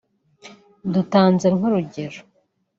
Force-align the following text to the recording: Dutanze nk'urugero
Dutanze 0.93 1.47
nk'urugero 1.55 2.19